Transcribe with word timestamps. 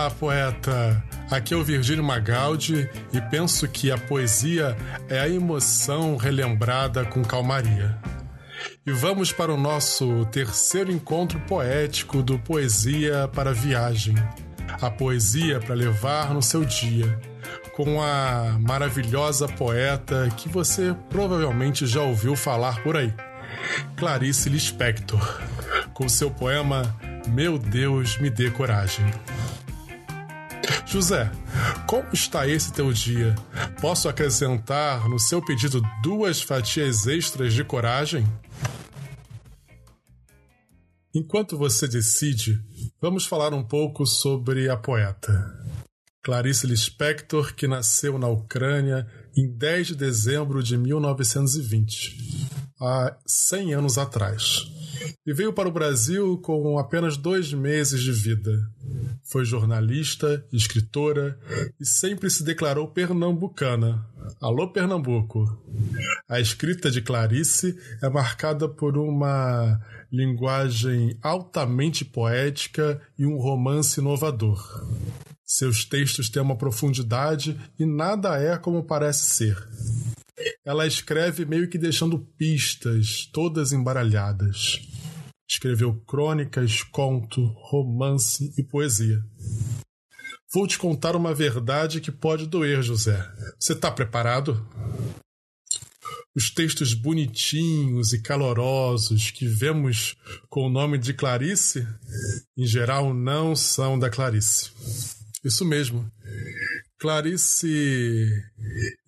Olá, 0.00 0.10
poeta! 0.10 1.04
Aqui 1.30 1.52
é 1.52 1.56
o 1.58 1.62
Virgílio 1.62 2.02
Magaldi 2.02 2.88
e 3.12 3.20
penso 3.20 3.68
que 3.68 3.92
a 3.92 3.98
poesia 3.98 4.74
é 5.10 5.20
a 5.20 5.28
emoção 5.28 6.16
relembrada 6.16 7.04
com 7.04 7.22
calmaria. 7.22 7.98
E 8.86 8.92
vamos 8.92 9.30
para 9.30 9.52
o 9.52 9.58
nosso 9.58 10.24
terceiro 10.32 10.90
encontro 10.90 11.38
poético 11.40 12.22
do 12.22 12.38
Poesia 12.38 13.28
para 13.34 13.52
Viagem. 13.52 14.14
A 14.80 14.90
poesia 14.90 15.60
para 15.60 15.74
levar 15.74 16.32
no 16.32 16.40
seu 16.40 16.64
dia, 16.64 17.20
com 17.76 18.02
a 18.02 18.56
maravilhosa 18.58 19.46
poeta 19.48 20.30
que 20.34 20.48
você 20.48 20.96
provavelmente 21.10 21.86
já 21.86 22.00
ouviu 22.00 22.34
falar 22.34 22.82
por 22.82 22.96
aí, 22.96 23.12
Clarice 23.98 24.48
Lispector, 24.48 25.42
com 25.92 26.08
seu 26.08 26.30
poema 26.30 26.96
Meu 27.28 27.58
Deus, 27.58 28.16
me 28.18 28.30
dê 28.30 28.50
coragem. 28.50 29.04
José, 30.90 31.30
como 31.86 32.08
está 32.12 32.48
esse 32.48 32.72
teu 32.72 32.92
dia? 32.92 33.36
Posso 33.80 34.08
acrescentar 34.08 35.08
no 35.08 35.20
seu 35.20 35.40
pedido 35.40 35.80
duas 36.02 36.42
fatias 36.42 37.06
extras 37.06 37.54
de 37.54 37.62
coragem? 37.62 38.26
Enquanto 41.14 41.56
você 41.56 41.86
decide, 41.86 42.60
vamos 43.00 43.24
falar 43.24 43.54
um 43.54 43.62
pouco 43.62 44.04
sobre 44.04 44.68
a 44.68 44.76
poeta. 44.76 45.32
Clarice 46.24 46.66
Lispector, 46.66 47.54
que 47.54 47.68
nasceu 47.68 48.18
na 48.18 48.26
Ucrânia 48.26 49.06
em 49.36 49.48
10 49.48 49.86
de 49.86 49.94
dezembro 49.94 50.60
de 50.60 50.76
1920, 50.76 52.48
há 52.80 53.16
100 53.24 53.74
anos 53.74 53.96
atrás 53.96 54.66
e 55.26 55.32
veio 55.32 55.52
para 55.52 55.68
o 55.68 55.72
Brasil 55.72 56.38
com 56.38 56.78
apenas 56.78 57.16
dois 57.16 57.52
meses 57.52 58.00
de 58.00 58.12
vida. 58.12 58.68
Foi 59.30 59.44
jornalista, 59.44 60.44
escritora 60.52 61.38
e 61.80 61.86
sempre 61.86 62.28
se 62.28 62.42
declarou 62.42 62.88
pernambucana. 62.88 64.04
Alô, 64.40 64.72
Pernambuco! 64.72 65.56
A 66.28 66.40
escrita 66.40 66.90
de 66.90 67.00
Clarice 67.00 67.78
é 68.02 68.08
marcada 68.08 68.68
por 68.68 68.98
uma 68.98 69.80
linguagem 70.10 71.16
altamente 71.22 72.04
poética 72.04 73.00
e 73.16 73.24
um 73.24 73.36
romance 73.36 74.00
inovador. 74.00 74.60
Seus 75.44 75.84
textos 75.84 76.28
têm 76.28 76.42
uma 76.42 76.58
profundidade 76.58 77.56
e 77.78 77.86
nada 77.86 78.36
é 78.36 78.58
como 78.58 78.82
parece 78.82 79.30
ser. 79.30 79.56
Ela 80.64 80.88
escreve 80.88 81.44
meio 81.44 81.68
que 81.68 81.78
deixando 81.78 82.18
pistas, 82.18 83.30
todas 83.32 83.72
embaralhadas. 83.72 84.80
Escreveu 85.50 85.92
crônicas, 86.06 86.84
conto, 86.84 87.44
romance 87.56 88.54
e 88.56 88.62
poesia. 88.62 89.20
Vou 90.54 90.64
te 90.64 90.78
contar 90.78 91.16
uma 91.16 91.34
verdade 91.34 92.00
que 92.00 92.12
pode 92.12 92.46
doer, 92.46 92.80
José. 92.84 93.28
Você 93.58 93.72
está 93.72 93.90
preparado? 93.90 94.64
Os 96.36 96.50
textos 96.50 96.94
bonitinhos 96.94 98.12
e 98.12 98.22
calorosos 98.22 99.32
que 99.32 99.44
vemos 99.44 100.14
com 100.48 100.68
o 100.68 100.70
nome 100.70 100.96
de 100.98 101.12
Clarice, 101.12 101.84
em 102.56 102.64
geral, 102.64 103.12
não 103.12 103.56
são 103.56 103.98
da 103.98 104.08
Clarice. 104.08 104.70
Isso 105.44 105.64
mesmo. 105.64 106.08
Clarice 106.96 108.28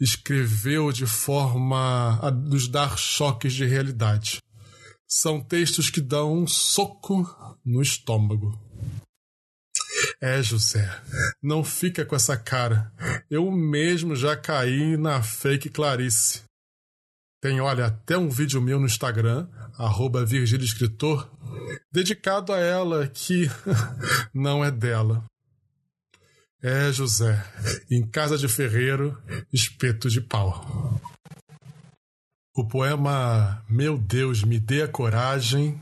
escreveu 0.00 0.90
de 0.90 1.06
forma 1.06 2.18
a 2.20 2.32
nos 2.32 2.66
dar 2.66 2.98
choques 2.98 3.52
de 3.52 3.64
realidade. 3.64 4.40
São 5.14 5.42
textos 5.42 5.90
que 5.90 6.00
dão 6.00 6.32
um 6.32 6.46
soco 6.46 7.22
no 7.62 7.82
estômago. 7.82 8.58
É, 10.18 10.42
José, 10.42 10.88
não 11.42 11.62
fica 11.62 12.02
com 12.02 12.16
essa 12.16 12.34
cara. 12.34 12.90
Eu 13.30 13.52
mesmo 13.52 14.16
já 14.16 14.34
caí 14.34 14.96
na 14.96 15.22
fake 15.22 15.68
Clarice. 15.68 16.44
Tem, 17.42 17.60
olha, 17.60 17.86
até 17.86 18.16
um 18.16 18.30
vídeo 18.30 18.62
meu 18.62 18.80
no 18.80 18.86
Instagram, 18.86 19.46
arroba 19.76 20.24
Escritor, 20.24 21.30
dedicado 21.92 22.50
a 22.50 22.58
ela 22.58 23.06
que 23.06 23.50
não 24.32 24.64
é 24.64 24.70
dela. 24.70 25.26
É, 26.62 26.90
José, 26.90 27.44
em 27.90 28.06
casa 28.06 28.38
de 28.38 28.48
ferreiro, 28.48 29.22
espeto 29.52 30.08
de 30.08 30.22
pau. 30.22 30.91
O 32.54 32.66
poema 32.66 33.64
Meu 33.66 33.96
Deus, 33.96 34.44
me 34.44 34.60
dê 34.60 34.82
a 34.82 34.88
coragem 34.88 35.80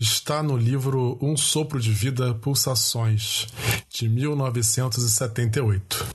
está 0.00 0.42
no 0.42 0.56
livro 0.56 1.18
Um 1.20 1.36
Sopro 1.36 1.78
de 1.78 1.92
Vida 1.92 2.32
Pulsações, 2.34 3.46
de 3.90 4.08
1978. 4.08 6.06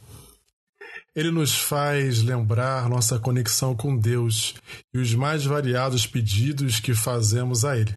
Ele 1.15 1.29
nos 1.29 1.55
faz 1.55 2.23
lembrar 2.23 2.89
nossa 2.89 3.19
conexão 3.19 3.75
com 3.75 3.95
Deus 3.95 4.55
e 4.91 4.97
os 4.97 5.13
mais 5.13 5.45
variados 5.45 6.07
pedidos 6.07 6.79
que 6.79 6.95
fazemos 6.95 7.63
a 7.63 7.77
Ele, 7.77 7.93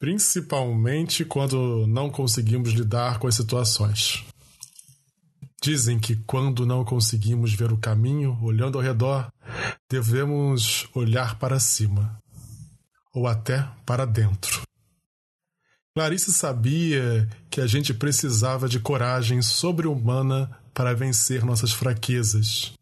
principalmente 0.00 1.24
quando 1.24 1.86
não 1.86 2.10
conseguimos 2.10 2.72
lidar 2.72 3.20
com 3.20 3.28
as 3.28 3.36
situações. 3.36 4.24
Dizem 5.62 6.00
que 6.00 6.16
quando 6.26 6.66
não 6.66 6.84
conseguimos 6.84 7.54
ver 7.54 7.70
o 7.70 7.76
caminho, 7.76 8.36
olhando 8.42 8.78
ao 8.78 8.82
redor, 8.82 9.30
devemos 9.90 10.88
olhar 10.94 11.38
para 11.38 11.60
cima, 11.60 12.18
ou 13.14 13.26
até 13.26 13.68
para 13.84 14.04
dentro. 14.04 14.62
Clarice 15.94 16.32
sabia 16.32 17.28
que 17.50 17.60
a 17.60 17.66
gente 17.66 17.92
precisava 17.92 18.68
de 18.68 18.80
coragem 18.80 19.42
sobre-humana 19.42 20.50
para 20.72 20.94
vencer 20.94 21.44
nossas 21.44 21.72
fraquezas. 21.72 22.72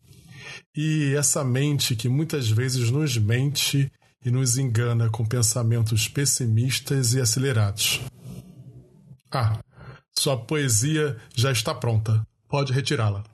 E 0.77 1.13
essa 1.17 1.43
mente 1.43 1.97
que 1.97 2.09
muitas 2.09 2.49
vezes 2.49 2.91
nos 2.91 3.17
mente 3.17 3.91
e 4.25 4.31
nos 4.31 4.59
engana 4.59 5.11
com 5.11 5.25
pensamentos 5.27 6.07
pessimistas 6.07 7.15
e 7.15 7.21
acelerados. 7.21 8.01
Ah, 9.33 9.59
sua 10.17 10.37
poesia 10.37 11.17
já 11.35 11.51
está 11.51 11.75
pronta. 11.75 12.25
Pode 12.49 12.73
retirá-la. 12.73 13.25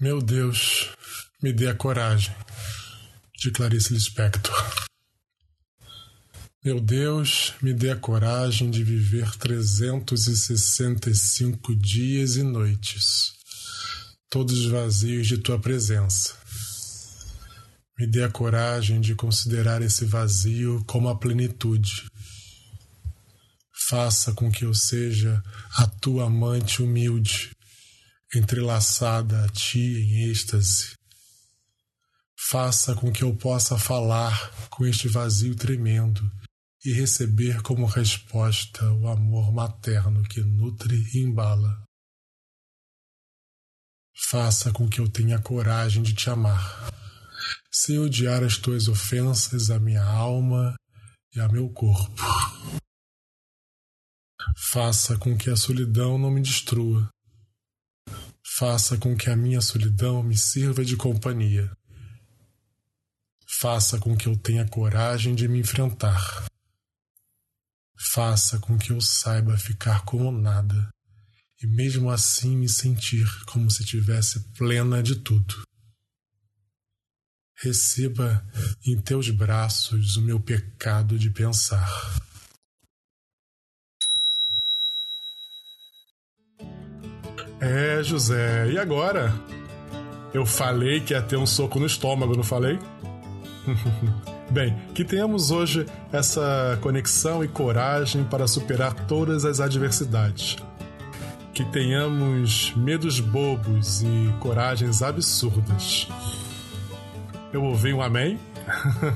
Meu 0.00 0.22
Deus, 0.22 0.90
me 1.42 1.52
dê 1.52 1.66
a 1.66 1.74
coragem. 1.74 2.32
De 3.36 3.50
Clarice 3.50 3.92
Lispector. 3.92 4.54
Meu 6.64 6.80
Deus, 6.80 7.54
me 7.60 7.74
dê 7.74 7.90
a 7.90 7.96
coragem 7.96 8.70
de 8.70 8.84
viver 8.84 9.28
365 9.36 11.74
dias 11.74 12.36
e 12.36 12.44
noites, 12.44 13.32
todos 14.30 14.66
vazios 14.66 15.26
de 15.26 15.38
tua 15.38 15.58
presença. 15.58 16.36
Me 17.98 18.06
dê 18.06 18.22
a 18.22 18.30
coragem 18.30 19.00
de 19.00 19.16
considerar 19.16 19.82
esse 19.82 20.04
vazio 20.04 20.80
como 20.86 21.08
a 21.08 21.18
plenitude 21.18 22.08
Faça 23.88 24.34
com 24.34 24.52
que 24.52 24.66
eu 24.66 24.74
seja 24.74 25.42
a 25.78 25.86
tua 25.86 26.26
amante 26.26 26.82
humilde, 26.82 27.56
entrelaçada 28.34 29.44
a 29.44 29.48
ti 29.48 29.78
em 29.78 30.30
êxtase. 30.30 30.96
Faça 32.36 32.94
com 32.94 33.10
que 33.12 33.24
eu 33.24 33.34
possa 33.34 33.78
falar 33.78 34.68
com 34.70 34.86
este 34.86 35.08
vazio 35.08 35.54
tremendo 35.54 36.30
e 36.84 36.92
receber 36.92 37.62
como 37.62 37.86
resposta 37.86 38.90
o 38.92 39.08
amor 39.08 39.52
materno 39.52 40.22
que 40.22 40.40
nutre 40.40 40.96
e 41.14 41.18
embala. 41.18 41.82
Faça 44.30 44.72
com 44.72 44.88
que 44.88 45.00
eu 45.00 45.08
tenha 45.08 45.40
coragem 45.40 46.02
de 46.02 46.14
te 46.14 46.28
amar, 46.28 46.90
sem 47.72 47.98
odiar 47.98 48.42
as 48.42 48.56
tuas 48.56 48.88
ofensas 48.88 49.70
à 49.70 49.78
minha 49.78 50.02
alma 50.02 50.74
e 51.34 51.40
a 51.40 51.48
meu 51.48 51.68
corpo. 51.70 52.22
Faça 54.56 55.16
com 55.18 55.36
que 55.36 55.50
a 55.50 55.56
solidão 55.56 56.18
não 56.18 56.30
me 56.30 56.42
destrua. 56.42 57.08
Faça 58.58 58.98
com 58.98 59.16
que 59.16 59.30
a 59.30 59.36
minha 59.36 59.60
solidão 59.60 60.20
me 60.20 60.36
sirva 60.36 60.84
de 60.84 60.96
companhia. 60.96 61.70
Faça 63.46 64.00
com 64.00 64.16
que 64.16 64.26
eu 64.26 64.36
tenha 64.36 64.66
coragem 64.66 65.32
de 65.32 65.46
me 65.46 65.60
enfrentar. 65.60 66.44
Faça 67.96 68.58
com 68.58 68.76
que 68.76 68.90
eu 68.90 69.00
saiba 69.00 69.56
ficar 69.56 70.04
como 70.04 70.32
nada 70.32 70.88
e 71.62 71.68
mesmo 71.68 72.10
assim 72.10 72.56
me 72.56 72.68
sentir 72.68 73.28
como 73.44 73.70
se 73.70 73.84
tivesse 73.84 74.40
plena 74.54 75.04
de 75.04 75.14
tudo. 75.14 75.62
Receba 77.62 78.44
em 78.84 79.00
teus 79.00 79.30
braços 79.30 80.16
o 80.16 80.22
meu 80.22 80.40
pecado 80.40 81.16
de 81.16 81.30
pensar. 81.30 81.88
É, 87.60 88.02
José, 88.02 88.70
e 88.70 88.78
agora? 88.78 89.34
Eu 90.32 90.46
falei 90.46 91.00
que 91.00 91.12
ia 91.12 91.22
ter 91.22 91.36
um 91.36 91.46
soco 91.46 91.80
no 91.80 91.86
estômago, 91.86 92.36
não 92.36 92.44
falei? 92.44 92.78
Bem, 94.50 94.76
que 94.94 95.04
tenhamos 95.04 95.50
hoje 95.50 95.84
essa 96.12 96.78
conexão 96.80 97.44
e 97.44 97.48
coragem 97.48 98.24
para 98.24 98.46
superar 98.46 98.94
todas 99.06 99.44
as 99.44 99.60
adversidades. 99.60 100.56
Que 101.52 101.64
tenhamos 101.64 102.72
medos 102.76 103.20
bobos 103.20 104.02
e 104.02 104.32
coragens 104.40 105.02
absurdas. 105.02 106.08
Eu 107.52 107.64
ouvi 107.64 107.92
um 107.92 108.02
amém? 108.02 108.38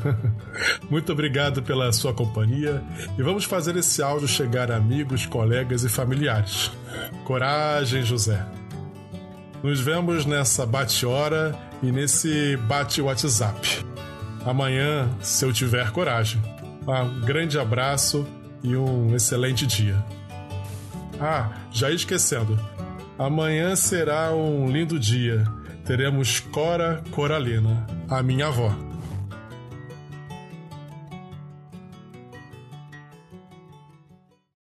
Muito 0.89 1.13
obrigado 1.13 1.63
pela 1.63 1.93
sua 1.93 2.15
companhia 2.15 2.83
e 3.19 3.23
vamos 3.23 3.45
fazer 3.45 3.77
esse 3.77 4.03
áudio 4.03 4.27
chegar 4.27 4.71
a 4.71 4.77
amigos, 4.77 5.27
colegas 5.27 5.85
e 5.85 5.89
familiares. 5.89 6.71
Coragem, 7.25 8.03
José. 8.03 8.45
Nos 9.63 9.81
vemos 9.81 10.25
nessa 10.25 10.67
bate-hora 10.67 11.57
e 11.83 11.93
nesse 11.93 12.57
bate-WhatsApp. 12.69 13.85
Amanhã, 14.45 15.09
se 15.21 15.45
eu 15.45 15.53
tiver 15.53 15.91
coragem. 15.93 16.43
Um 16.87 17.21
grande 17.21 17.59
abraço 17.59 18.27
e 18.63 18.77
um 18.77 19.15
excelente 19.15 19.67
dia. 19.67 20.05
Ah, 21.21 21.53
já 21.71 21.91
esquecendo. 21.91 22.59
Amanhã 23.25 23.77
será 23.77 24.33
um 24.35 24.69
lindo 24.69 24.99
dia. 24.99 25.45
Teremos 25.87 26.41
Cora 26.41 27.03
Coralina, 27.13 27.87
a 28.09 28.21
minha 28.21 28.49
avó. 28.49 28.92